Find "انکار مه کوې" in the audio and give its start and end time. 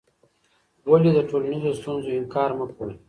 2.19-2.93